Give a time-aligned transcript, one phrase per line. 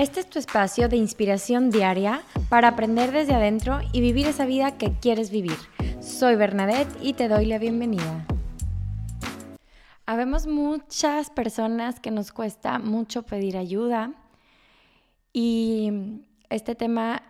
[0.00, 4.78] Este es tu espacio de inspiración diaria para aprender desde adentro y vivir esa vida
[4.78, 5.58] que quieres vivir.
[6.00, 8.26] Soy Bernadette y te doy la bienvenida.
[10.06, 14.12] Habemos muchas personas que nos cuesta mucho pedir ayuda
[15.34, 15.92] y
[16.48, 17.22] este tema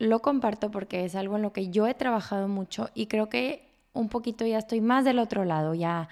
[0.00, 3.70] lo comparto porque es algo en lo que yo he trabajado mucho y creo que
[3.92, 6.08] un poquito ya estoy más del otro lado, ya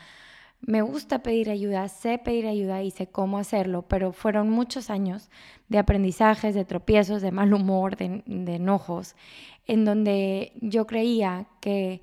[0.64, 5.28] me gusta pedir ayuda, sé pedir ayuda y sé cómo hacerlo, pero fueron muchos años
[5.68, 9.16] de aprendizajes, de tropiezos, de mal humor, de, enojos,
[9.66, 12.02] en donde yo creía que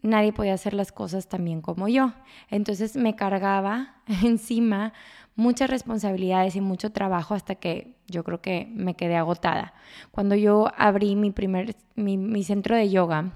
[0.00, 2.12] nadie podía hacer las cosas tan bien como yo.
[2.50, 4.92] Entonces me cargaba encima
[5.34, 9.74] muchas responsabilidades y mucho trabajo hasta que yo creo que me quedé agotada.
[10.12, 13.32] Cuando yo abrí mi primer, mi, centro de yoga,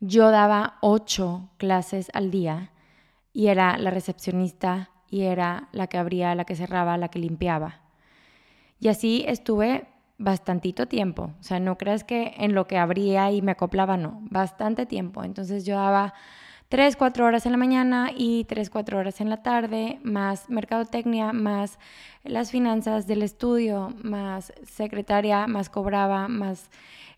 [0.00, 2.72] yo daba ocho clases al día
[3.32, 7.80] y era la recepcionista y era la que abría, la que cerraba, la que limpiaba.
[8.80, 9.86] Y así estuve
[10.18, 11.30] bastantito tiempo.
[11.40, 15.24] O sea, no creas que en lo que abría y me acoplaba, no, bastante tiempo.
[15.24, 16.14] Entonces yo daba
[16.68, 21.32] tres, cuatro horas en la mañana y tres, cuatro horas en la tarde, más mercadotecnia,
[21.32, 21.78] más
[22.24, 26.70] las finanzas del estudio, más secretaria, más cobraba, más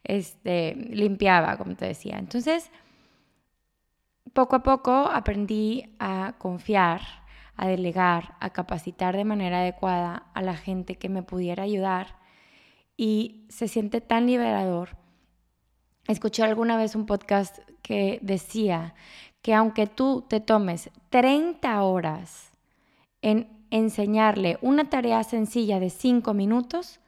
[0.05, 2.19] este, limpiaba, como te decía.
[2.19, 2.71] Entonces,
[4.33, 7.01] poco a poco aprendí a confiar,
[7.57, 12.19] a delegar, a capacitar de manera adecuada a la gente que me pudiera ayudar
[12.97, 14.97] y se siente tan liberador.
[16.07, 18.95] Escuché alguna vez un podcast que decía
[19.43, 22.53] que aunque tú te tomes 30 horas
[23.23, 27.01] en enseñarle una tarea sencilla de 5 minutos,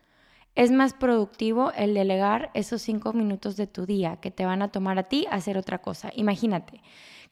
[0.54, 4.68] es más productivo el delegar esos 5 minutos de tu día que te van a
[4.68, 6.10] tomar a ti a hacer otra cosa.
[6.14, 6.82] Imagínate,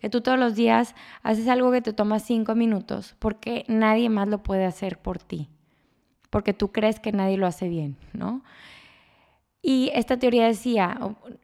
[0.01, 4.29] que tú todos los días haces algo que te toma cinco minutos porque nadie más
[4.29, 5.49] lo puede hacer por ti,
[6.31, 8.43] porque tú crees que nadie lo hace bien, ¿no?
[9.63, 10.99] Y esta teoría decía,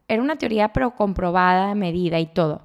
[0.07, 2.63] era una teoría pero comprobada, medida y todo,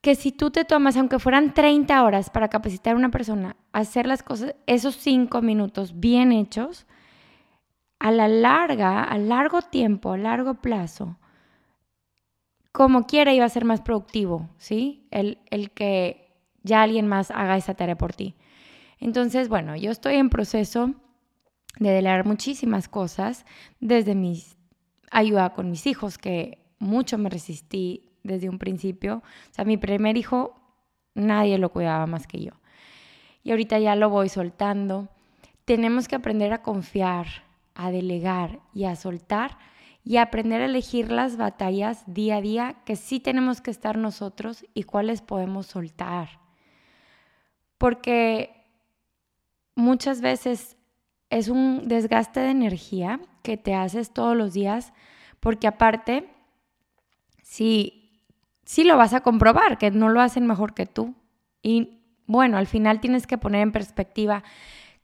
[0.00, 4.06] que si tú te tomas, aunque fueran 30 horas para capacitar a una persona, hacer
[4.06, 6.86] las cosas, esos cinco minutos bien hechos,
[8.00, 11.18] a la larga, a largo tiempo, a largo plazo,
[12.72, 15.06] como quiera iba a ser más productivo, ¿sí?
[15.10, 18.34] El, el que ya alguien más haga esa tarea por ti.
[18.98, 20.94] Entonces, bueno, yo estoy en proceso
[21.78, 23.44] de delegar muchísimas cosas,
[23.80, 24.42] desde mi
[25.10, 29.16] ayuda con mis hijos, que mucho me resistí desde un principio.
[29.50, 30.54] O sea, mi primer hijo,
[31.14, 32.52] nadie lo cuidaba más que yo.
[33.42, 35.08] Y ahorita ya lo voy soltando.
[35.64, 39.58] Tenemos que aprender a confiar, a delegar y a soltar
[40.04, 44.64] y aprender a elegir las batallas día a día que sí tenemos que estar nosotros
[44.74, 46.40] y cuáles podemos soltar.
[47.78, 48.64] Porque
[49.74, 50.76] muchas veces
[51.28, 54.92] es un desgaste de energía que te haces todos los días,
[55.38, 56.28] porque aparte,
[57.42, 58.20] sí,
[58.64, 61.14] sí lo vas a comprobar, que no lo hacen mejor que tú.
[61.62, 64.42] Y bueno, al final tienes que poner en perspectiva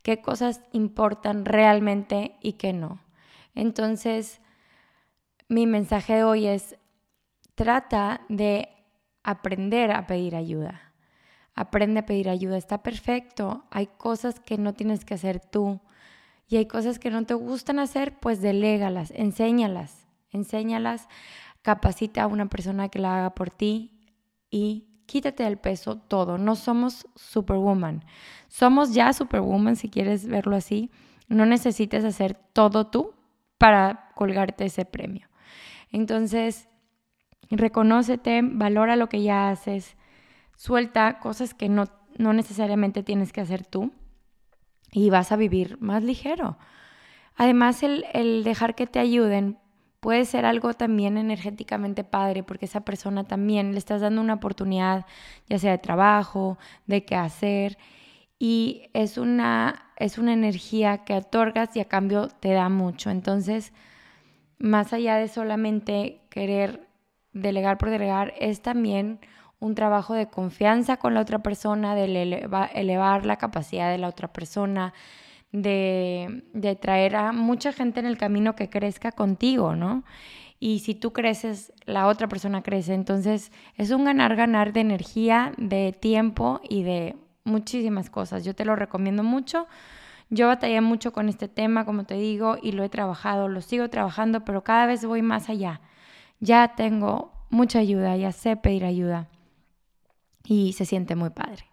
[0.01, 3.01] qué cosas importan realmente y qué no.
[3.55, 4.41] Entonces,
[5.47, 6.77] mi mensaje de hoy es,
[7.55, 8.69] trata de
[9.23, 10.93] aprender a pedir ayuda.
[11.55, 13.65] Aprende a pedir ayuda, está perfecto.
[13.71, 15.81] Hay cosas que no tienes que hacer tú
[16.47, 21.07] y hay cosas que no te gustan hacer, pues delégalas, enséñalas, enséñalas,
[21.61, 23.99] capacita a una persona que la haga por ti
[24.49, 26.37] y quítate del peso todo.
[26.37, 28.05] No somos superwoman.
[28.47, 30.91] Somos ya superwoman si quieres verlo así.
[31.27, 33.15] No necesites hacer todo tú
[33.57, 35.27] para colgarte ese premio.
[35.91, 36.69] Entonces,
[37.49, 39.97] reconócete, valora lo que ya haces,
[40.55, 41.85] suelta cosas que no,
[42.17, 43.93] no necesariamente tienes que hacer tú
[44.91, 46.57] y vas a vivir más ligero.
[47.35, 49.57] Además, el, el dejar que te ayuden
[49.99, 55.05] puede ser algo también energéticamente padre, porque esa persona también le estás dando una oportunidad,
[55.47, 57.77] ya sea de trabajo, de qué hacer,
[58.39, 63.09] y es una, es una energía que otorgas y a cambio te da mucho.
[63.09, 63.73] Entonces,
[64.59, 66.87] más allá de solamente querer
[67.33, 69.19] delegar por delegar, es también
[69.59, 72.05] un trabajo de confianza con la otra persona, de
[72.73, 74.93] elevar la capacidad de la otra persona,
[75.51, 80.03] de, de, traer a mucha gente en el camino que crezca contigo, ¿no?
[80.59, 82.93] Y si tú creces, la otra persona crece.
[82.93, 88.43] Entonces es un ganar-ganar de energía, de tiempo y de muchísimas cosas.
[88.43, 89.67] Yo te lo recomiendo mucho
[90.29, 93.89] yo batallé mucho con este tema, como te digo, y lo he trabajado, lo sigo
[93.89, 95.79] trabajando, pero cada vez voy más allá.
[96.39, 99.29] Ya tengo mucha ayuda, ya sé pedir ayuda
[100.43, 101.65] y se siente muy padre.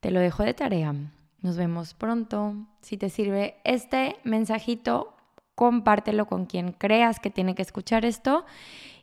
[0.00, 0.94] Te lo dejo de tarea.
[1.42, 2.54] Nos vemos pronto.
[2.80, 5.14] Si te sirve este mensajito,
[5.56, 8.44] compártelo con quien creas que tiene que escuchar esto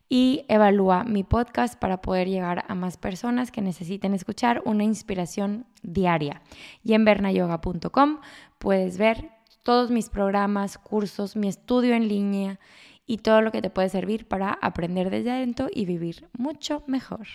[0.07, 5.65] y evalúa mi podcast para poder llegar a más personas que necesiten escuchar una inspiración
[5.83, 6.41] diaria.
[6.83, 8.19] Y en bernayoga.com
[8.57, 9.31] puedes ver
[9.63, 12.59] todos mis programas, cursos, mi estudio en línea
[13.05, 17.27] y todo lo que te puede servir para aprender desde adentro y vivir mucho mejor.